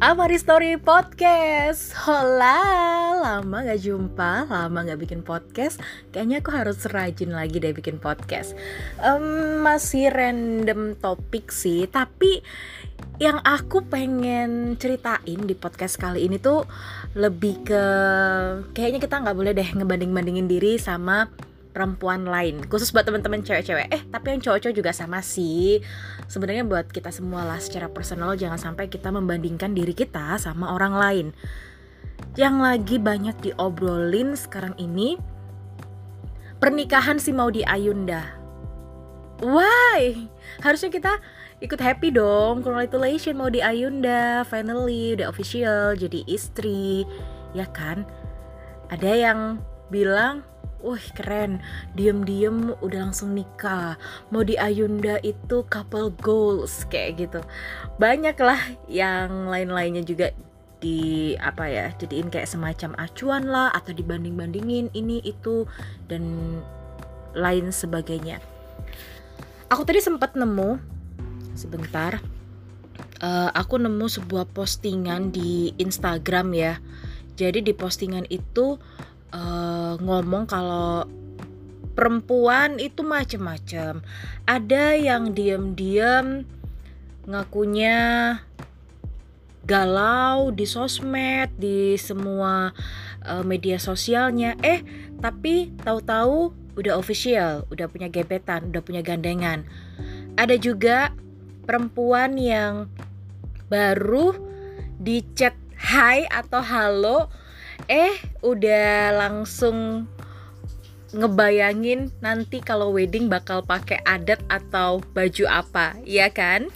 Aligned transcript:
Amari 0.00 0.40
Story 0.40 0.80
Podcast. 0.80 1.92
Hola, 2.08 2.56
lama 3.20 3.60
gak 3.68 3.84
jumpa, 3.84 4.48
lama 4.48 4.88
gak 4.88 4.96
bikin 4.96 5.20
podcast. 5.20 5.76
Kayaknya 6.08 6.40
aku 6.40 6.50
harus 6.56 6.88
rajin 6.88 7.36
lagi 7.36 7.60
deh 7.60 7.76
bikin 7.76 8.00
podcast. 8.00 8.56
Um, 9.04 9.60
Masih 9.60 10.08
random 10.08 10.96
topik 10.96 11.52
sih 11.52 11.84
Tapi 11.84 12.40
yang 13.20 13.44
aku 13.44 13.84
pengen 13.92 14.80
ceritain 14.80 15.44
di 15.44 15.52
podcast 15.52 16.00
kali 16.00 16.24
ini 16.24 16.40
tuh 16.40 16.64
Lebih 17.12 17.60
ke 17.60 17.84
Kayaknya 18.72 19.04
kita 19.04 19.20
gak 19.20 19.36
boleh 19.36 19.52
deh 19.52 19.68
ngebanding-bandingin 19.68 20.48
diri 20.48 20.80
sama 20.80 21.28
perempuan 21.70 22.26
lain 22.26 22.66
khusus 22.66 22.90
buat 22.90 23.06
teman-teman 23.06 23.42
cewek-cewek. 23.46 23.88
Eh 23.90 24.02
tapi 24.10 24.34
yang 24.34 24.40
cowok-cowok 24.42 24.74
juga 24.74 24.90
sama 24.90 25.22
sih. 25.22 25.78
Sebenarnya 26.26 26.66
buat 26.66 26.90
kita 26.90 27.14
semua 27.14 27.46
lah 27.46 27.62
secara 27.62 27.86
personal 27.86 28.34
jangan 28.34 28.58
sampai 28.58 28.90
kita 28.90 29.14
membandingkan 29.14 29.72
diri 29.72 29.94
kita 29.94 30.36
sama 30.38 30.74
orang 30.74 30.94
lain. 30.94 31.26
Yang 32.34 32.56
lagi 32.62 32.96
banyak 33.00 33.36
diobrolin 33.42 34.38
sekarang 34.38 34.76
ini 34.78 35.18
pernikahan 36.60 37.16
si 37.16 37.32
Maudi 37.32 37.64
Ayunda. 37.64 38.36
Why? 39.40 40.28
Harusnya 40.60 40.92
kita 40.92 41.16
ikut 41.64 41.80
happy 41.80 42.12
dong. 42.12 42.60
Congratulations 42.60 43.36
Maudi 43.36 43.64
Ayunda. 43.64 44.44
Finally 44.44 45.16
udah 45.16 45.32
official 45.32 45.96
jadi 45.96 46.20
istri. 46.28 47.08
Ya 47.56 47.64
kan? 47.72 48.04
Ada 48.92 49.10
yang 49.16 49.40
bilang 49.88 50.44
Wih 50.80 51.06
keren, 51.12 51.60
diem-diem 51.92 52.72
udah 52.80 53.10
langsung 53.10 53.36
nikah. 53.36 54.00
Mau 54.32 54.40
di 54.40 54.56
Ayunda 54.56 55.20
itu 55.20 55.64
couple 55.68 56.12
goals 56.24 56.88
kayak 56.88 57.28
gitu. 57.28 57.40
Banyak 58.00 58.36
lah 58.40 58.60
yang 58.88 59.52
lain-lainnya 59.52 60.00
juga 60.00 60.32
di 60.80 61.36
apa 61.36 61.68
ya 61.68 61.92
jadiin 62.00 62.32
kayak 62.32 62.48
semacam 62.48 62.96
acuan 62.96 63.44
lah 63.44 63.68
atau 63.76 63.92
dibanding 63.92 64.32
bandingin 64.32 64.88
ini 64.96 65.20
itu 65.20 65.68
dan 66.08 66.24
lain 67.36 67.68
sebagainya. 67.68 68.40
Aku 69.68 69.84
tadi 69.84 70.00
sempat 70.00 70.32
nemu 70.32 70.80
sebentar 71.52 72.18
uh, 73.20 73.50
aku 73.52 73.76
nemu 73.76 74.06
sebuah 74.08 74.48
postingan 74.50 75.30
di 75.30 75.72
Instagram 75.76 76.56
ya. 76.56 76.74
Jadi 77.36 77.64
di 77.64 77.72
postingan 77.72 78.28
itu 78.28 78.76
uh, 79.32 79.59
ngomong 79.98 80.46
kalau 80.46 81.08
perempuan 81.96 82.78
itu 82.78 83.02
macem-macem. 83.02 84.04
Ada 84.46 84.94
yang 84.94 85.34
diam-diam 85.34 86.46
ngakunya 87.26 87.98
galau 89.66 90.50
di 90.50 90.66
sosmed, 90.66 91.52
di 91.60 91.94
semua 92.00 92.72
uh, 93.26 93.44
media 93.44 93.76
sosialnya. 93.76 94.56
Eh, 94.64 94.82
tapi 95.20 95.74
tahu-tahu 95.84 96.54
udah 96.78 96.96
official, 96.96 97.68
udah 97.68 97.86
punya 97.90 98.08
gebetan, 98.08 98.72
udah 98.72 98.82
punya 98.82 99.02
gandengan. 99.04 99.66
Ada 100.40 100.56
juga 100.56 101.12
perempuan 101.68 102.40
yang 102.40 102.88
baru 103.70 104.34
di 104.98 105.22
chat 105.36 105.54
hai 105.80 106.26
atau 106.26 106.60
halo 106.60 107.30
eh 107.86 108.16
udah 108.42 109.14
langsung 109.14 110.08
ngebayangin 111.10 112.14
nanti 112.22 112.62
kalau 112.62 112.94
wedding 112.94 113.26
bakal 113.26 113.62
pakai 113.66 113.98
adat 114.06 114.38
atau 114.46 115.02
baju 115.14 115.44
apa, 115.50 115.98
ya 116.06 116.30
kan? 116.30 116.70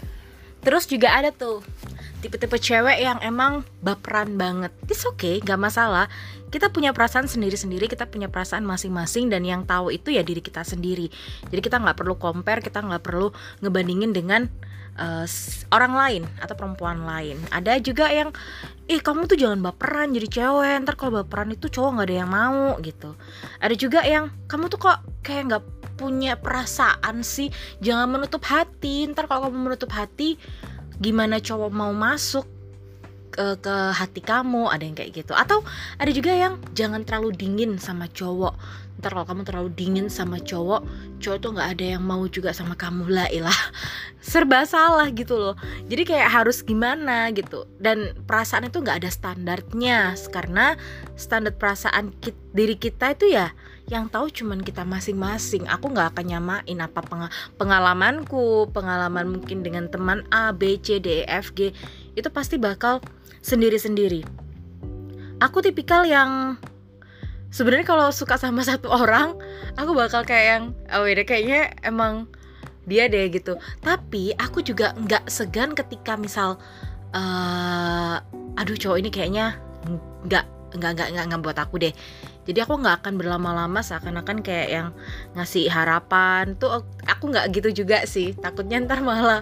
Terus 0.65 0.89
juga 0.89 1.13
ada 1.13 1.31
tuh 1.31 1.63
tipe-tipe 2.25 2.57
cewek 2.57 3.05
yang 3.05 3.21
emang 3.21 3.69
baperan 3.85 4.41
banget. 4.41 4.73
It's 4.89 5.05
okay, 5.05 5.45
gak 5.45 5.61
masalah. 5.61 6.09
Kita 6.48 6.73
punya 6.73 6.97
perasaan 6.97 7.29
sendiri-sendiri, 7.29 7.85
kita 7.85 8.09
punya 8.09 8.33
perasaan 8.33 8.64
masing-masing 8.64 9.29
dan 9.29 9.45
yang 9.45 9.69
tahu 9.69 9.93
itu 9.93 10.09
ya 10.14 10.25
diri 10.25 10.41
kita 10.41 10.64
sendiri. 10.64 11.11
Jadi 11.51 11.61
kita 11.61 11.83
nggak 11.83 11.98
perlu 11.98 12.14
compare, 12.14 12.63
kita 12.63 12.79
nggak 12.79 13.03
perlu 13.03 13.35
ngebandingin 13.59 14.14
dengan 14.14 14.47
uh, 14.99 15.27
orang 15.73 15.93
lain 15.95 16.23
atau 16.39 16.55
perempuan 16.55 17.03
lain. 17.03 17.39
Ada 17.51 17.79
juga 17.83 18.11
yang 18.11 18.31
ih 18.85 19.01
kamu 19.01 19.25
tuh 19.25 19.41
jangan 19.41 19.65
baperan 19.65 20.13
jadi 20.13 20.29
cewek 20.29 20.85
ntar 20.85 20.95
kalau 21.01 21.25
baperan 21.25 21.57
itu 21.57 21.73
cowok 21.73 21.91
nggak 21.99 22.09
ada 22.11 22.17
yang 22.25 22.31
mau 22.31 22.65
gitu. 22.85 23.11
Ada 23.59 23.75
juga 23.75 24.01
yang 24.05 24.31
kamu 24.47 24.69
tuh 24.71 24.81
kok 24.81 24.99
kayak 25.25 25.43
nggak 25.51 25.65
punya 25.95 26.35
perasaan 26.39 27.23
sih? 27.23 27.49
Jangan 27.81 28.19
menutup 28.19 28.43
hati 28.45 29.09
ntar 29.11 29.27
kalau 29.27 29.49
kamu 29.51 29.73
menutup 29.73 29.91
hati 29.91 30.37
gimana 31.03 31.43
cowok 31.43 31.71
mau 31.75 31.91
masuk 31.91 32.47
ke, 33.34 33.58
ke 33.58 33.74
hati 33.90 34.22
kamu 34.22 34.70
ada 34.70 34.86
yang 34.86 34.95
kayak 34.95 35.11
gitu. 35.11 35.34
Atau 35.34 35.67
ada 35.98 36.11
juga 36.14 36.30
yang 36.30 36.62
jangan 36.78 37.02
terlalu 37.02 37.34
dingin 37.34 37.83
sama 37.83 38.06
cowok. 38.06 38.55
Ntar 39.02 39.11
kalau 39.11 39.27
kamu 39.27 39.42
terlalu 39.42 39.70
dingin 39.74 40.06
sama 40.06 40.39
cowok 40.39 40.86
cowok 41.24 41.39
tuh 41.40 41.50
nggak 41.56 41.70
ada 41.72 41.84
yang 41.96 42.05
mau 42.05 42.20
juga 42.28 42.52
sama 42.52 42.77
kamu 42.77 43.08
lah 43.17 43.28
ilah. 43.33 43.61
Serba 44.20 44.68
salah 44.68 45.08
gitu 45.12 45.36
loh. 45.36 45.56
Jadi 45.89 46.05
kayak 46.05 46.28
harus 46.28 46.61
gimana 46.61 47.33
gitu. 47.33 47.64
Dan 47.80 48.12
perasaan 48.28 48.68
itu 48.68 48.84
nggak 48.84 49.05
ada 49.05 49.11
standarnya. 49.11 50.16
Karena 50.28 50.77
standar 51.16 51.56
perasaan 51.56 52.12
kita, 52.20 52.39
diri 52.52 52.77
kita 52.77 53.16
itu 53.16 53.33
ya 53.33 53.52
yang 53.92 54.08
tahu 54.08 54.33
cuman 54.33 54.64
kita 54.64 54.80
masing-masing. 54.84 55.68
Aku 55.68 55.92
nggak 55.92 56.16
akan 56.16 56.24
nyamain 56.24 56.78
apa 56.80 57.01
pengalamanku. 57.61 58.72
Pengalaman 58.72 59.28
mungkin 59.28 59.61
dengan 59.61 59.92
teman 59.92 60.24
A 60.33 60.56
B 60.56 60.80
C 60.80 61.01
D 61.01 61.24
E 61.24 61.28
F 61.28 61.52
G 61.52 61.77
itu 62.14 62.29
pasti 62.30 62.57
bakal 62.58 63.02
sendiri-sendiri. 63.45 64.25
Aku 65.42 65.61
tipikal 65.61 66.07
yang 66.07 66.57
sebenarnya 67.52 67.86
kalau 67.86 68.08
suka 68.11 68.41
sama 68.41 68.64
satu 68.69 68.91
orang 68.91 69.39
aku 69.77 69.92
bakal 69.95 70.27
kayak 70.27 70.47
yang 70.47 70.64
oh 70.95 71.07
ya 71.07 71.23
kayaknya 71.23 71.75
emang 71.85 72.27
dia 72.89 73.08
deh 73.11 73.29
gitu. 73.30 73.61
Tapi 73.85 74.33
aku 74.36 74.64
juga 74.64 74.95
nggak 74.97 75.29
segan 75.29 75.73
ketika 75.77 76.17
misal 76.17 76.57
uh, 77.13 78.17
aduh 78.58 78.77
cowok 78.77 78.98
ini 79.01 79.11
kayaknya 79.11 79.57
nggak 80.27 80.45
nggak 80.75 80.91
nggak 80.98 81.08
nggak 81.14 81.25
nggak 81.31 81.42
buat 81.42 81.58
aku 81.58 81.77
deh. 81.81 81.95
Jadi 82.45 82.61
aku 82.61 82.77
nggak 82.77 83.01
akan 83.01 83.17
berlama-lama 83.17 83.81
seakan-akan 83.81 84.45
kayak 84.45 84.69
yang 84.69 84.89
ngasih 85.33 85.73
harapan. 85.73 86.52
Tuh 86.61 86.85
aku 87.08 87.25
nggak 87.33 87.46
gitu 87.57 87.85
juga 87.85 88.05
sih. 88.05 88.36
Takutnya 88.36 88.85
ntar 88.85 89.01
malah 89.01 89.41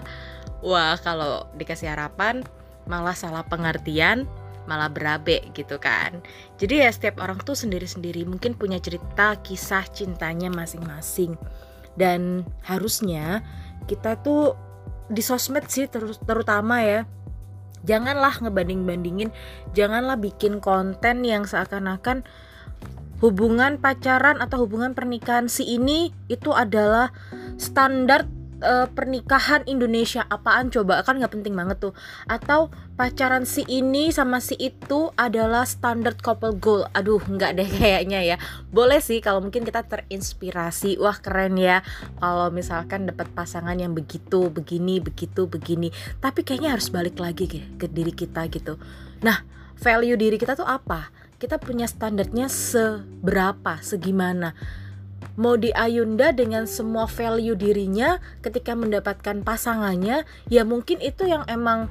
wah 0.63 0.95
kalau 0.95 1.43
dikasih 1.59 1.91
harapan 1.91 2.47
malah 2.89 3.15
salah 3.15 3.45
pengertian 3.47 4.27
malah 4.63 4.87
berabe 4.87 5.43
gitu 5.51 5.75
kan. 5.75 6.23
Jadi 6.55 6.87
ya 6.87 6.89
setiap 6.91 7.19
orang 7.19 7.39
tuh 7.43 7.55
sendiri-sendiri 7.55 8.23
mungkin 8.23 8.55
punya 8.55 8.79
cerita 8.79 9.35
kisah 9.43 9.83
cintanya 9.91 10.47
masing-masing. 10.47 11.35
Dan 11.99 12.47
harusnya 12.63 13.43
kita 13.85 14.23
tuh 14.23 14.55
di 15.11 15.19
sosmed 15.19 15.67
sih 15.67 15.85
ter 15.91 16.01
terutama 16.23 16.79
ya 16.79 17.03
janganlah 17.83 18.39
ngebanding-bandingin 18.39 19.29
janganlah 19.75 20.15
bikin 20.15 20.63
konten 20.63 21.27
yang 21.27 21.43
seakan-akan 21.43 22.23
hubungan 23.19 23.79
pacaran 23.79 24.39
atau 24.39 24.63
hubungan 24.63 24.95
pernikahan 24.95 25.51
si 25.51 25.67
ini 25.75 26.15
itu 26.31 26.55
adalah 26.55 27.11
standar 27.59 28.27
uh, 28.63 28.87
pernikahan 28.89 29.67
Indonesia 29.67 30.23
apaan? 30.25 30.71
Coba 30.71 31.03
kan 31.03 31.19
nggak 31.19 31.35
penting 31.35 31.53
banget 31.53 31.83
tuh. 31.83 31.93
Atau 32.25 32.71
pacaran 32.95 33.43
si 33.43 33.67
ini 33.67 34.09
sama 34.09 34.39
si 34.39 34.55
itu 34.55 35.11
adalah 35.19 35.67
standar 35.67 36.15
couple 36.15 36.55
goal. 36.55 36.87
Aduh 36.95 37.19
nggak 37.19 37.59
deh 37.59 37.69
kayaknya 37.69 38.23
ya. 38.23 38.37
Boleh 38.71 39.03
sih 39.03 39.19
kalau 39.19 39.43
mungkin 39.43 39.67
kita 39.67 39.83
terinspirasi. 39.83 40.97
Wah 40.97 41.19
keren 41.19 41.59
ya. 41.59 41.83
Kalau 42.17 42.49
misalkan 42.49 43.05
dapat 43.05 43.29
pasangan 43.35 43.75
yang 43.75 43.91
begitu 43.91 44.47
begini 44.47 45.03
begitu 45.03 45.45
begini. 45.45 45.91
Tapi 46.23 46.47
kayaknya 46.47 46.73
harus 46.73 46.87
balik 46.87 47.19
lagi 47.19 47.45
ke, 47.45 47.59
ke 47.75 47.91
diri 47.91 48.15
kita 48.15 48.47
gitu. 48.47 48.79
Nah 49.21 49.43
value 49.77 50.15
diri 50.15 50.39
kita 50.39 50.55
tuh 50.55 50.65
apa? 50.65 51.11
Kita 51.35 51.59
punya 51.59 51.83
standarnya 51.91 52.47
seberapa 52.47 53.83
segimana 53.83 54.55
mau 55.39 55.57
di 55.57 55.73
Ayunda 55.73 56.29
dengan 56.31 56.69
semua 56.69 57.09
value 57.09 57.57
dirinya 57.57 58.21
ketika 58.45 58.77
mendapatkan 58.77 59.41
pasangannya 59.41 60.27
ya 60.47 60.63
mungkin 60.63 61.01
itu 61.01 61.25
yang 61.25 61.43
emang 61.49 61.89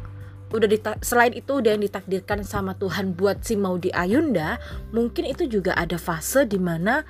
udah 0.53 0.69
selain 1.01 1.33
itu 1.33 1.65
udah 1.65 1.75
yang 1.75 1.83
ditakdirkan 1.83 2.45
sama 2.45 2.77
Tuhan 2.77 3.17
buat 3.17 3.41
si 3.41 3.57
Maudi 3.57 3.89
Ayunda 3.91 4.61
mungkin 4.93 5.25
itu 5.25 5.49
juga 5.49 5.73
ada 5.73 5.97
fase 5.97 6.45
di 6.45 6.61
mana 6.61 7.03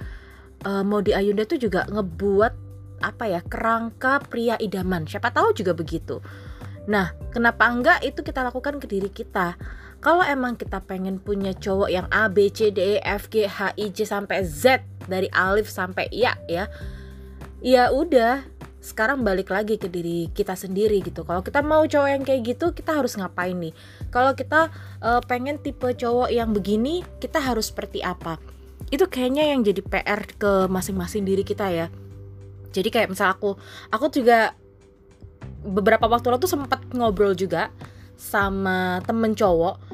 uh, 0.62 0.80
eh, 0.80 0.84
Maudi 0.86 1.12
Ayunda 1.12 1.42
itu 1.42 1.58
juga 1.58 1.84
ngebuat 1.90 2.72
apa 3.02 3.26
ya 3.26 3.40
kerangka 3.42 4.22
pria 4.30 4.54
idaman. 4.62 5.04
Siapa 5.10 5.34
tahu 5.34 5.52
juga 5.52 5.74
begitu. 5.74 6.22
Nah 6.86 7.14
kenapa 7.34 7.66
enggak 7.66 7.98
itu 8.06 8.22
kita 8.22 8.46
lakukan 8.46 8.78
ke 8.78 8.86
diri 8.86 9.10
kita 9.10 9.58
kalau 10.02 10.26
emang 10.26 10.58
kita 10.58 10.82
pengen 10.82 11.22
punya 11.22 11.54
cowok 11.54 11.86
yang 11.86 12.10
A 12.10 12.26
B 12.26 12.50
C 12.50 12.74
D 12.74 12.98
E 12.98 13.06
F 13.06 13.30
G 13.30 13.46
H 13.46 13.70
I 13.78 13.86
J 13.94 14.02
sampai 14.02 14.42
Z 14.42 14.82
dari 15.06 15.30
alif 15.30 15.70
sampai 15.70 16.10
ya 16.10 16.34
ya 16.50 16.66
ya 17.62 17.88
udah. 17.94 18.42
Sekarang 18.82 19.22
balik 19.22 19.54
lagi 19.54 19.78
ke 19.78 19.86
diri 19.86 20.26
kita 20.34 20.58
sendiri 20.58 20.98
gitu. 21.06 21.22
Kalau 21.22 21.38
kita 21.38 21.62
mau 21.62 21.86
cowok 21.86 22.08
yang 22.10 22.26
kayak 22.26 22.42
gitu 22.50 22.74
kita 22.74 22.98
harus 22.98 23.14
ngapain 23.14 23.54
nih? 23.54 23.70
Kalau 24.10 24.34
kita 24.34 24.74
uh, 24.98 25.22
pengen 25.22 25.62
tipe 25.62 25.86
cowok 25.86 26.34
yang 26.34 26.50
begini 26.50 27.06
kita 27.22 27.38
harus 27.38 27.70
seperti 27.70 28.02
apa? 28.02 28.42
Itu 28.90 29.06
kayaknya 29.06 29.54
yang 29.54 29.62
jadi 29.62 29.86
PR 29.86 30.26
ke 30.34 30.66
masing-masing 30.66 31.22
diri 31.22 31.46
kita 31.46 31.70
ya. 31.70 31.86
Jadi 32.74 32.90
kayak 32.90 33.14
misal 33.14 33.30
aku 33.38 33.54
aku 33.94 34.10
juga 34.10 34.58
beberapa 35.62 36.10
waktu 36.10 36.34
lalu 36.34 36.42
tuh 36.42 36.50
sempat 36.50 36.82
ngobrol 36.90 37.38
juga 37.38 37.70
sama 38.18 39.02
temen 39.02 39.34
cowok 39.34 39.91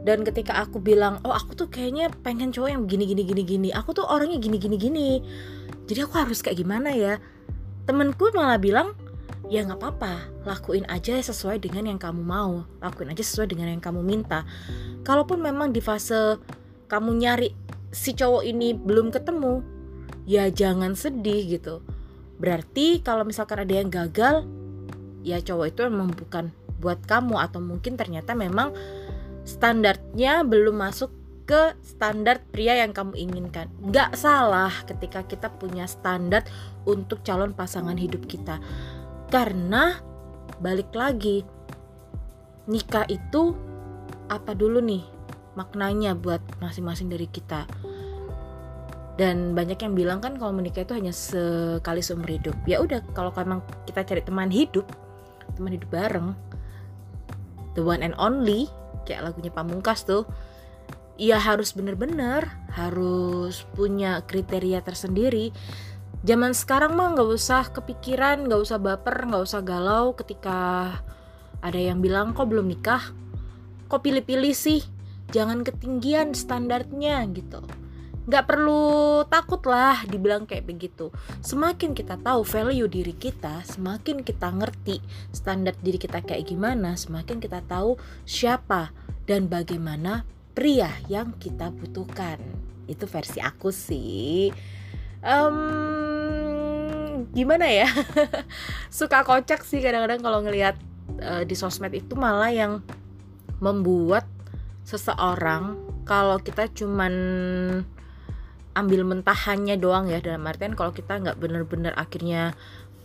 dan 0.00 0.24
ketika 0.24 0.56
aku 0.64 0.80
bilang 0.80 1.20
oh 1.28 1.32
aku 1.34 1.52
tuh 1.52 1.68
kayaknya 1.68 2.08
pengen 2.24 2.48
cowok 2.48 2.70
yang 2.72 2.82
gini 2.88 3.04
gini 3.04 3.22
gini 3.24 3.42
gini. 3.44 3.68
Aku 3.72 3.92
tuh 3.92 4.08
orangnya 4.08 4.40
gini 4.40 4.56
gini 4.56 4.76
gini. 4.80 5.08
Jadi 5.84 6.00
aku 6.08 6.16
harus 6.16 6.40
kayak 6.40 6.56
gimana 6.56 6.94
ya? 6.96 7.20
Temenku 7.84 8.32
malah 8.32 8.56
bilang 8.56 8.96
ya 9.52 9.60
nggak 9.60 9.76
apa-apa. 9.76 10.14
Lakuin 10.48 10.88
aja 10.88 11.20
sesuai 11.20 11.60
dengan 11.60 11.84
yang 11.92 12.00
kamu 12.00 12.24
mau. 12.24 12.64
Lakuin 12.80 13.12
aja 13.12 13.20
sesuai 13.20 13.52
dengan 13.52 13.68
yang 13.68 13.82
kamu 13.84 14.00
minta. 14.00 14.48
Kalaupun 15.04 15.44
memang 15.44 15.76
di 15.76 15.84
fase 15.84 16.40
kamu 16.88 17.20
nyari 17.20 17.52
si 17.92 18.16
cowok 18.16 18.46
ini 18.46 18.72
belum 18.72 19.12
ketemu 19.12 19.60
ya 20.24 20.48
jangan 20.48 20.96
sedih 20.96 21.60
gitu. 21.60 21.84
Berarti 22.40 23.04
kalau 23.04 23.28
misalkan 23.28 23.68
ada 23.68 23.74
yang 23.76 23.92
gagal 23.92 24.48
ya 25.20 25.44
cowok 25.44 25.76
itu 25.76 25.80
memang 25.92 26.16
bukan 26.16 26.48
buat 26.80 27.04
kamu. 27.04 27.36
Atau 27.36 27.60
mungkin 27.60 28.00
ternyata 28.00 28.32
memang 28.32 28.72
standarnya 29.50 30.46
belum 30.46 30.78
masuk 30.78 31.10
ke 31.50 31.74
standar 31.82 32.38
pria 32.54 32.78
yang 32.78 32.94
kamu 32.94 33.18
inginkan. 33.18 33.66
Gak 33.90 34.14
salah 34.14 34.70
ketika 34.86 35.26
kita 35.26 35.50
punya 35.50 35.90
standar 35.90 36.46
untuk 36.86 37.26
calon 37.26 37.50
pasangan 37.50 37.98
hidup 37.98 38.22
kita. 38.30 38.62
Karena 39.26 39.98
balik 40.62 40.94
lagi, 40.94 41.42
nikah 42.70 43.02
itu 43.10 43.58
apa 44.30 44.54
dulu 44.54 44.78
nih 44.78 45.02
maknanya 45.58 46.14
buat 46.14 46.38
masing-masing 46.62 47.10
dari 47.10 47.26
kita. 47.26 47.66
Dan 49.18 49.52
banyak 49.52 49.76
yang 49.82 49.98
bilang 49.98 50.22
kan 50.22 50.38
kalau 50.38 50.54
menikah 50.54 50.86
itu 50.86 50.94
hanya 50.94 51.10
sekali 51.10 51.98
seumur 51.98 52.30
hidup. 52.30 52.54
Ya 52.64 52.78
udah 52.78 53.02
kalau 53.10 53.34
memang 53.34 53.60
kita 53.90 54.06
cari 54.06 54.22
teman 54.22 54.54
hidup, 54.54 54.86
teman 55.58 55.74
hidup 55.74 55.90
bareng, 55.90 56.32
the 57.74 57.82
one 57.82 58.06
and 58.06 58.14
only, 58.16 58.70
kayak 59.10 59.26
lagunya 59.26 59.50
Pamungkas 59.50 60.06
tuh 60.06 60.22
ya 61.18 61.42
harus 61.42 61.74
bener-bener 61.74 62.46
harus 62.70 63.66
punya 63.74 64.22
kriteria 64.22 64.86
tersendiri. 64.86 65.50
Zaman 66.22 66.54
sekarang 66.54 66.94
mah 66.94 67.18
nggak 67.18 67.30
usah 67.34 67.74
kepikiran 67.74 68.46
nggak 68.46 68.62
usah 68.62 68.78
baper 68.78 69.26
nggak 69.26 69.42
usah 69.42 69.60
galau 69.66 70.14
ketika 70.14 70.94
ada 71.58 71.80
yang 71.80 71.98
bilang 71.98 72.30
kok 72.30 72.46
belum 72.46 72.70
nikah? 72.70 73.02
Kok 73.90 74.00
pilih-pilih 74.06 74.54
sih? 74.54 74.86
Jangan 75.34 75.66
ketinggian 75.66 76.38
standarnya 76.38 77.26
gitu 77.34 77.79
nggak 78.30 78.46
perlu 78.46 79.26
takut 79.26 79.58
lah 79.66 80.06
dibilang 80.06 80.46
kayak 80.46 80.70
begitu. 80.70 81.10
Semakin 81.42 81.98
kita 81.98 82.14
tahu 82.14 82.46
value 82.46 82.86
diri 82.86 83.10
kita 83.10 83.66
semakin 83.66 84.22
kita 84.22 84.54
ngerti 84.54 85.02
standar 85.34 85.74
diri 85.82 85.98
kita 85.98 86.22
kayak 86.22 86.46
gimana 86.46 86.94
semakin 86.94 87.42
kita 87.42 87.58
tahu 87.66 87.98
siapa 88.22 88.94
dan 89.26 89.50
bagaimana 89.50 90.22
pria 90.54 90.94
yang 91.10 91.34
kita 91.42 91.74
butuhkan. 91.74 92.38
Itu 92.86 93.10
versi 93.10 93.42
aku 93.42 93.74
sih. 93.74 94.54
Um, 95.26 97.26
gimana 97.34 97.66
ya? 97.66 97.90
Suka 98.94 99.26
kocak 99.26 99.66
sih 99.66 99.82
kadang-kadang 99.82 100.22
kalau 100.22 100.38
ngelihat 100.46 100.78
uh, 101.18 101.42
di 101.42 101.58
sosmed 101.58 101.98
itu 101.98 102.14
malah 102.14 102.54
yang 102.54 102.78
membuat 103.58 104.22
seseorang 104.86 105.90
kalau 106.08 106.38
kita 106.38 106.70
cuman 106.72 107.12
ambil 108.80 109.04
mentahannya 109.04 109.76
doang 109.76 110.08
ya 110.08 110.18
dalam 110.24 110.48
artian 110.48 110.72
kalau 110.72 110.90
kita 110.90 111.20
nggak 111.20 111.36
bener-bener 111.36 111.92
akhirnya 111.94 112.56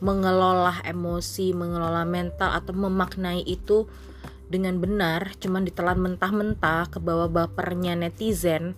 mengelola 0.04 0.83
emosi, 0.83 1.56
mengelola 1.56 2.04
mental 2.04 2.51
atau 2.51 2.75
memaknai 2.75 3.44
itu 3.48 3.88
dengan 4.45 4.77
benar 4.77 5.33
cuman 5.42 5.66
ditelan 5.66 5.98
mentah-mentah 5.98 6.94
ke 6.94 7.01
bawah 7.01 7.25
bapernya 7.25 7.98
netizen 7.98 8.77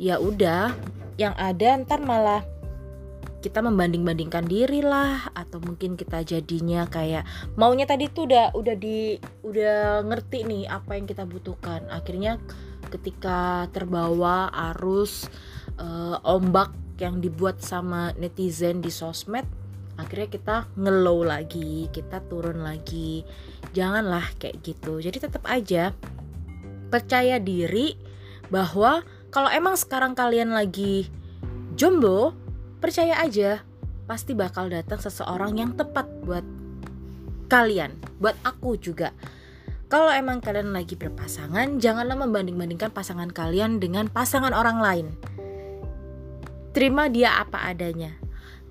ya 0.00 0.16
udah 0.16 0.72
yang 1.20 1.36
ada 1.36 1.76
ntar 1.84 2.00
malah 2.00 2.42
kita 3.44 3.60
membanding-bandingkan 3.60 4.48
diri 4.48 4.80
lah 4.80 5.28
atau 5.36 5.60
mungkin 5.60 6.00
kita 6.00 6.24
jadinya 6.24 6.88
kayak 6.88 7.28
maunya 7.60 7.84
tadi 7.84 8.08
tuh 8.08 8.24
udah 8.24 8.56
udah 8.56 8.72
di 8.72 9.20
udah 9.44 10.00
ngerti 10.08 10.48
nih 10.48 10.64
apa 10.64 10.96
yang 10.96 11.04
kita 11.04 11.28
butuhkan. 11.28 11.84
Akhirnya 11.92 12.40
ketika 12.88 13.68
terbawa 13.68 14.48
arus 14.72 15.28
uh, 15.78 16.18
ombak 16.22 16.72
yang 16.98 17.18
dibuat 17.18 17.58
sama 17.58 18.14
netizen 18.14 18.78
di 18.78 18.90
sosmed 18.90 19.44
akhirnya 19.94 20.28
kita 20.30 20.56
ngelow 20.74 21.22
lagi 21.22 21.86
kita 21.90 22.22
turun 22.26 22.66
lagi. 22.66 23.22
Janganlah 23.74 24.26
kayak 24.38 24.62
gitu. 24.62 24.98
Jadi 24.98 25.22
tetap 25.22 25.42
aja 25.46 25.94
percaya 26.90 27.42
diri 27.42 27.98
bahwa 28.50 29.02
kalau 29.34 29.50
emang 29.50 29.74
sekarang 29.74 30.14
kalian 30.14 30.54
lagi 30.54 31.10
jomblo 31.74 32.34
percaya 32.78 33.18
aja 33.18 33.66
pasti 34.06 34.36
bakal 34.36 34.70
datang 34.70 35.00
seseorang 35.00 35.58
yang 35.58 35.70
tepat 35.74 36.06
buat 36.22 36.44
kalian 37.50 37.98
buat 38.22 38.38
aku 38.46 38.78
juga. 38.78 39.10
Kalau 39.90 40.10
emang 40.10 40.42
kalian 40.42 40.74
lagi 40.74 40.98
berpasangan 40.98 41.78
janganlah 41.78 42.18
membanding-bandingkan 42.18 42.90
pasangan 42.90 43.30
kalian 43.30 43.78
dengan 43.78 44.10
pasangan 44.10 44.50
orang 44.50 44.78
lain 44.82 45.06
terima 46.74 47.06
dia 47.06 47.38
apa 47.38 47.70
adanya 47.70 48.18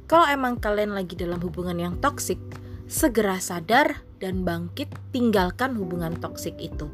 kalau 0.04 0.28
emang 0.28 0.60
kalian 0.60 0.94
lagi 0.94 1.16
dalam 1.16 1.40
hubungan 1.40 1.74
yang 1.80 1.96
toksik, 1.98 2.38
segera 2.92 3.40
sadar 3.40 4.04
dan 4.20 4.44
bangkit 4.44 4.92
tinggalkan 5.16 5.80
hubungan 5.80 6.14
toksik 6.20 6.54
itu. 6.60 6.92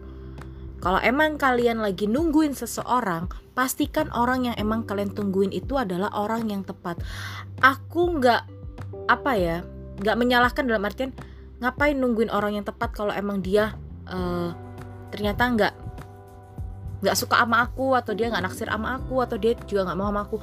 Kalau 0.80 1.02
emang 1.04 1.36
kalian 1.36 1.84
lagi 1.84 2.08
nungguin 2.08 2.56
seseorang, 2.56 3.28
pastikan 3.52 4.08
orang 4.16 4.48
yang 4.48 4.56
emang 4.56 4.88
kalian 4.88 5.12
tungguin 5.12 5.52
itu 5.52 5.76
adalah 5.76 6.14
orang 6.16 6.48
yang 6.48 6.64
tepat. 6.64 7.02
Aku 7.60 8.22
nggak 8.22 8.48
apa 9.12 9.32
ya, 9.36 9.58
nggak 10.00 10.16
menyalahkan 10.16 10.64
dalam 10.64 10.88
artian 10.88 11.12
ngapain 11.60 12.00
nungguin 12.00 12.32
orang 12.32 12.56
yang 12.56 12.64
tepat 12.64 12.96
kalau 12.96 13.12
emang 13.12 13.44
dia 13.44 13.76
uh, 14.08 14.56
ternyata 15.12 15.44
nggak 15.44 15.74
nggak 17.04 17.16
suka 17.20 17.44
sama 17.44 17.68
aku 17.68 18.00
atau 18.00 18.16
dia 18.16 18.32
nggak 18.32 18.48
naksir 18.48 18.72
sama 18.72 18.96
aku 18.96 19.20
atau 19.20 19.36
dia 19.36 19.60
juga 19.68 19.92
nggak 19.92 20.00
mau 20.00 20.08
sama 20.08 20.24
aku 20.24 20.38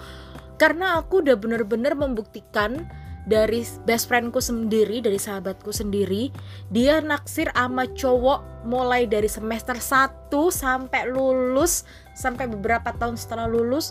karena 0.56 1.00
aku 1.00 1.24
udah 1.24 1.36
bener-bener 1.36 1.92
membuktikan 1.92 2.88
dari 3.26 3.66
best 3.82 4.06
friendku 4.06 4.38
sendiri, 4.38 5.02
dari 5.02 5.18
sahabatku 5.18 5.74
sendiri, 5.74 6.30
dia 6.70 7.02
naksir 7.02 7.50
sama 7.50 7.90
cowok 7.90 8.64
mulai 8.64 9.04
dari 9.04 9.26
semester 9.26 9.74
1 9.74 10.30
sampai 10.30 11.10
lulus, 11.10 11.82
sampai 12.14 12.46
beberapa 12.46 12.94
tahun 12.94 13.18
setelah 13.18 13.50
lulus 13.50 13.90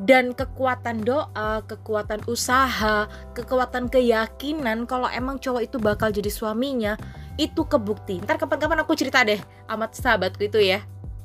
dan 0.00 0.32
kekuatan 0.32 1.04
doa, 1.04 1.60
kekuatan 1.66 2.24
usaha, 2.24 3.10
kekuatan 3.36 3.90
keyakinan 3.90 4.88
kalau 4.88 5.10
emang 5.10 5.36
cowok 5.36 5.66
itu 5.66 5.76
bakal 5.76 6.08
jadi 6.08 6.30
suaminya, 6.30 6.94
itu 7.36 7.66
kebukti. 7.66 8.22
Ntar 8.22 8.38
kapan-kapan 8.40 8.80
aku 8.86 8.94
cerita 8.96 9.26
deh 9.26 9.42
amat 9.68 9.92
sahabatku 9.98 10.46
itu 10.46 10.62
ya 10.62 10.80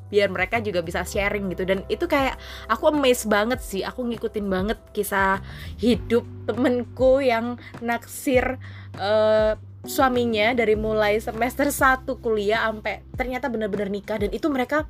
biar 0.10 0.30
mereka 0.30 0.62
juga 0.62 0.86
bisa 0.86 1.02
sharing 1.02 1.50
gitu. 1.54 1.66
Dan 1.66 1.82
itu 1.90 2.06
kayak 2.06 2.38
aku 2.70 2.94
amazed 2.94 3.30
banget 3.30 3.60
sih. 3.62 3.82
Aku 3.82 4.06
ngikutin 4.06 4.46
banget 4.46 4.80
kisah 4.94 5.42
hidup 5.82 6.26
temenku 6.46 7.22
yang 7.22 7.58
naksir 7.82 8.58
uh, 8.98 9.58
suaminya 9.86 10.58
dari 10.58 10.74
mulai 10.74 11.22
semester 11.22 11.70
1 11.70 12.10
kuliah 12.22 12.66
sampai 12.70 13.06
ternyata 13.18 13.50
benar-benar 13.50 13.90
nikah. 13.90 14.22
Dan 14.22 14.34
itu 14.34 14.50
mereka 14.50 14.86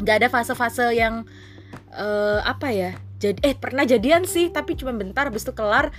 nggak 0.00 0.16
ada 0.24 0.28
fase-fase 0.32 0.90
yang 0.96 1.22
uh, 1.94 2.40
apa 2.42 2.74
ya 2.74 2.90
jadi 3.22 3.38
eh 3.46 3.54
pernah 3.54 3.86
jadian 3.86 4.26
sih 4.26 4.50
tapi 4.50 4.74
cuma 4.74 4.90
bentar 4.90 5.30
habis 5.30 5.46
itu 5.46 5.54
kelar 5.54 5.94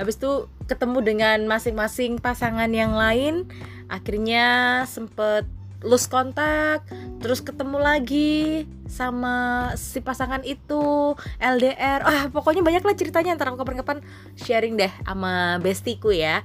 habis 0.00 0.16
itu 0.16 0.48
ketemu 0.70 0.98
dengan 1.04 1.38
masing-masing 1.44 2.16
pasangan 2.16 2.70
yang 2.72 2.96
lain. 2.96 3.44
Akhirnya 3.92 4.82
sempet 4.88 5.44
lose 5.82 6.06
kontak 6.06 6.86
terus 7.18 7.42
ketemu 7.42 7.78
lagi 7.78 8.64
sama 8.86 9.68
si 9.74 10.02
pasangan 10.02 10.42
itu 10.46 11.14
LDR 11.38 12.00
ah 12.02 12.22
pokoknya 12.30 12.62
banyak 12.62 12.82
lah 12.82 12.94
ceritanya 12.94 13.34
antara 13.34 13.54
kapan-kapan 13.54 14.02
sharing 14.38 14.78
deh 14.78 14.92
sama 15.06 15.58
bestiku 15.58 16.14
ya. 16.14 16.42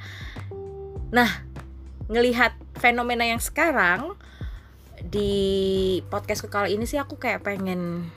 Nah 1.13 1.29
ngelihat 2.07 2.55
fenomena 2.79 3.27
yang 3.27 3.41
sekarang 3.41 4.15
di 5.03 5.99
podcast 6.09 6.47
kali 6.47 6.75
ini 6.75 6.87
sih 6.89 6.97
aku 6.97 7.19
kayak 7.19 7.45
pengen 7.45 8.09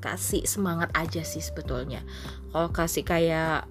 kasih 0.00 0.44
semangat 0.46 0.92
aja 0.94 1.24
sih 1.26 1.42
sebetulnya. 1.42 2.04
Kalau 2.52 2.70
kasih 2.70 3.02
kayak 3.02 3.66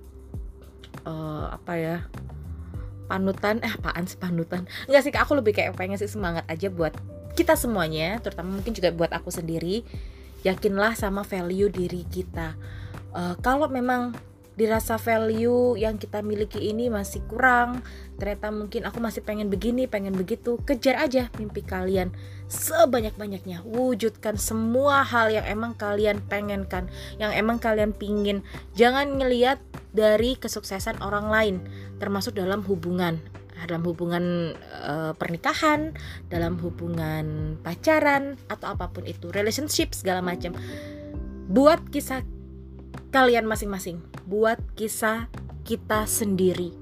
uh, 1.07 1.53
apa 1.53 1.73
ya 1.77 1.97
panutan 3.05 3.61
eh 3.61 3.71
apaan 3.71 4.05
sih 4.09 4.17
panutan? 4.17 4.65
Enggak 4.89 5.01
sih 5.05 5.11
aku 5.13 5.37
lebih 5.37 5.53
kayak 5.55 5.77
pengen 5.77 5.97
sih 5.97 6.09
semangat 6.09 6.45
aja 6.49 6.67
buat 6.69 6.93
kita 7.35 7.59
semuanya 7.59 8.17
terutama 8.23 8.55
mungkin 8.55 8.71
juga 8.71 8.95
buat 8.95 9.11
aku 9.11 9.27
sendiri 9.27 9.83
yakinlah 10.45 10.93
sama 10.93 11.25
value 11.25 11.73
diri 11.73 12.05
kita. 12.07 12.53
Uh, 13.11 13.33
kalau 13.41 13.65
memang 13.65 14.13
dirasa 14.55 14.95
value 14.95 15.75
yang 15.75 15.99
kita 15.99 16.23
miliki 16.23 16.71
ini 16.71 16.87
masih 16.87 17.23
kurang. 17.27 17.83
Ternyata 18.15 18.47
mungkin 18.55 18.87
aku 18.87 19.03
masih 19.03 19.21
pengen 19.21 19.51
begini 19.51 19.85
pengen 19.85 20.15
begitu. 20.15 20.59
Kejar 20.63 20.99
aja 20.99 21.27
mimpi 21.35 21.61
kalian 21.61 22.15
sebanyak-banyaknya. 22.47 23.67
Wujudkan 23.67 24.39
semua 24.39 25.03
hal 25.03 25.31
yang 25.31 25.45
emang 25.45 25.75
kalian 25.75 26.23
pengenkan 26.23 26.87
yang 27.19 27.35
emang 27.35 27.59
kalian 27.59 27.91
pingin. 27.91 28.41
Jangan 28.73 29.19
ngeliat 29.19 29.59
dari 29.91 30.39
kesuksesan 30.39 31.03
orang 31.03 31.27
lain 31.27 31.55
termasuk 31.99 32.35
dalam 32.35 32.63
hubungan. 32.63 33.19
Dalam 33.55 33.87
hubungan 33.87 34.51
e, 34.83 34.93
pernikahan, 35.15 35.95
dalam 36.27 36.59
hubungan 36.59 37.55
pacaran 37.63 38.35
atau 38.51 38.75
apa 38.75 38.91
pun 38.91 39.07
itu, 39.07 39.31
relationship 39.31 39.95
segala 39.95 40.19
macam. 40.19 40.53
Buat 41.49 41.87
kisah 41.87 42.21
kalian 43.15 43.47
masing-masing, 43.47 44.03
buat 44.25 44.57
kisah 44.73 45.29
kita 45.65 46.05
sendiri. 46.05 46.73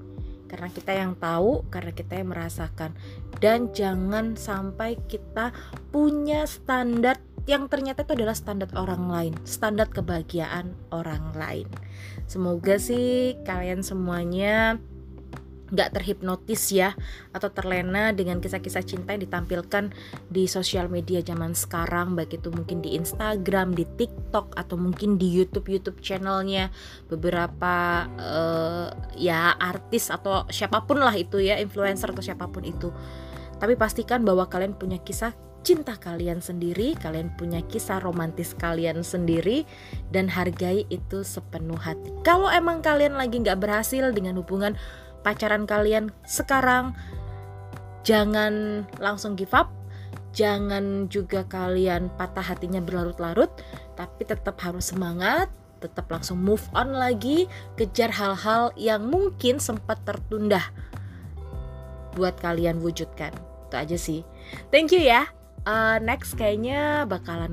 Karena 0.48 0.70
kita 0.70 0.92
yang 0.94 1.18
tahu, 1.18 1.66
karena 1.72 1.90
kita 1.90 2.20
yang 2.20 2.30
merasakan. 2.30 2.94
Dan 3.42 3.74
jangan 3.74 4.38
sampai 4.38 4.96
kita 5.10 5.50
punya 5.90 6.46
standar 6.46 7.18
yang 7.44 7.68
ternyata 7.68 8.08
itu 8.08 8.16
adalah 8.16 8.32
standar 8.32 8.72
orang 8.72 9.04
lain, 9.12 9.34
standar 9.44 9.92
kebahagiaan 9.92 10.72
orang 10.88 11.36
lain. 11.36 11.68
Semoga 12.24 12.80
sih 12.80 13.36
kalian 13.44 13.84
semuanya 13.84 14.80
nggak 15.72 15.96
terhipnotis 15.96 16.72
ya 16.74 16.92
atau 17.32 17.48
terlena 17.48 18.12
dengan 18.12 18.42
kisah-kisah 18.42 18.84
cinta 18.84 19.16
yang 19.16 19.24
ditampilkan 19.24 19.94
di 20.28 20.44
sosial 20.44 20.92
media 20.92 21.24
zaman 21.24 21.56
sekarang 21.56 22.12
baik 22.12 22.36
itu 22.36 22.52
mungkin 22.52 22.84
di 22.84 22.96
Instagram, 22.98 23.72
di 23.72 23.88
TikTok 23.88 24.52
atau 24.58 24.76
mungkin 24.76 25.16
di 25.16 25.30
YouTube 25.32 25.72
YouTube 25.72 26.04
channelnya 26.04 26.68
beberapa 27.08 28.04
uh, 28.20 28.88
ya 29.16 29.56
artis 29.56 30.12
atau 30.12 30.44
siapa 30.52 30.84
pun 30.84 31.00
lah 31.00 31.16
itu 31.16 31.40
ya 31.40 31.56
influencer 31.56 32.12
atau 32.12 32.20
siapa 32.20 32.44
pun 32.50 32.64
itu 32.66 32.92
tapi 33.56 33.78
pastikan 33.78 34.26
bahwa 34.26 34.44
kalian 34.50 34.76
punya 34.76 35.00
kisah 35.00 35.32
cinta 35.64 35.96
kalian 35.96 36.44
sendiri, 36.44 36.92
kalian 37.00 37.32
punya 37.40 37.64
kisah 37.64 37.96
romantis 37.98 38.52
kalian 38.52 39.00
sendiri, 39.00 39.64
dan 40.12 40.28
hargai 40.28 40.84
itu 40.92 41.24
sepenuh 41.24 41.80
hati. 41.80 42.12
Kalau 42.20 42.52
emang 42.52 42.84
kalian 42.84 43.16
lagi 43.16 43.40
nggak 43.40 43.58
berhasil 43.64 44.12
dengan 44.12 44.36
hubungan 44.36 44.76
pacaran 45.24 45.64
kalian 45.64 46.12
sekarang 46.28 46.92
jangan 48.04 48.84
langsung 49.00 49.34
give 49.34 49.56
up 49.56 49.72
jangan 50.36 51.08
juga 51.08 51.48
kalian 51.48 52.12
patah 52.14 52.44
hatinya 52.44 52.84
berlarut-larut 52.84 53.50
tapi 53.96 54.22
tetap 54.28 54.60
harus 54.60 54.92
semangat 54.92 55.48
tetap 55.84 56.08
langsung 56.08 56.40
move 56.40 56.64
on 56.72 56.96
lagi 56.96 57.44
kejar 57.76 58.08
hal-hal 58.08 58.72
yang 58.76 59.04
mungkin 59.04 59.60
sempat 59.60 60.00
tertunda 60.08 60.64
buat 62.16 62.38
kalian 62.40 62.80
wujudkan. 62.80 63.34
Itu 63.68 63.74
aja 63.76 63.96
sih. 63.98 64.24
Thank 64.72 64.94
you 64.94 65.02
ya. 65.04 65.28
Uh, 65.68 66.00
next 66.00 66.36
kayaknya 66.36 67.04
bakalan 67.04 67.52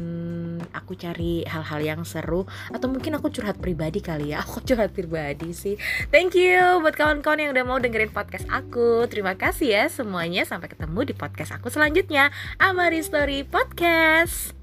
aku 0.72 0.96
cari 0.96 1.44
hal-hal 1.48 1.80
yang 1.84 2.02
seru 2.08 2.48
atau 2.72 2.88
mungkin 2.88 3.16
aku 3.20 3.32
curhat 3.32 3.60
pribadi 3.60 4.00
kali 4.00 4.34
ya. 4.34 4.42
Aku 4.46 4.64
curhat 4.66 4.92
pribadi 4.92 5.54
sih. 5.54 5.76
Thank 6.10 6.36
you 6.36 6.82
buat 6.82 6.98
kawan-kawan 6.98 7.40
yang 7.40 7.52
udah 7.54 7.64
mau 7.64 7.78
dengerin 7.78 8.12
podcast 8.12 8.50
aku. 8.50 9.06
Terima 9.08 9.38
kasih 9.38 9.70
ya 9.72 9.84
semuanya. 9.88 10.44
Sampai 10.44 10.68
ketemu 10.72 11.08
di 11.08 11.14
podcast 11.14 11.56
aku 11.56 11.70
selanjutnya. 11.70 12.34
Amari 12.58 13.06
Story 13.06 13.46
Podcast 13.46 14.61